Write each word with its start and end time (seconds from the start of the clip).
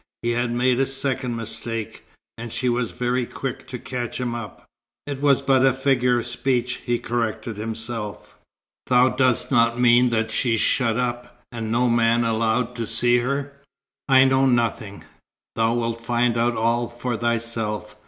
He 0.23 0.31
had 0.31 0.51
made 0.51 0.79
a 0.79 0.87
second 0.87 1.35
mistake, 1.35 2.03
and 2.35 2.51
she 2.51 2.69
was 2.69 2.91
very 2.91 3.27
quick 3.27 3.67
to 3.67 3.77
catch 3.77 4.19
him 4.19 4.33
up. 4.33 4.65
"It 5.05 5.21
was 5.21 5.43
but 5.43 5.63
a 5.63 5.73
figure 5.73 6.17
of 6.17 6.25
speech," 6.25 6.77
he 6.83 6.97
corrected 6.97 7.57
himself. 7.57 8.33
"Thou 8.87 9.09
dost 9.09 9.51
not 9.51 9.79
mean 9.79 10.09
that 10.09 10.31
she's 10.31 10.59
shut 10.59 10.97
up, 10.97 11.39
and 11.51 11.71
no 11.71 11.87
man 11.87 12.23
allowed 12.23 12.75
to 12.77 12.87
see 12.87 13.19
her?" 13.19 13.53
"I 14.09 14.23
know 14.25 14.47
nothing. 14.47 15.03
Thou 15.55 15.75
wilt 15.75 16.01
find 16.03 16.35
out 16.35 16.57
all 16.57 16.89
for 16.89 17.15
thyself. 17.15 17.95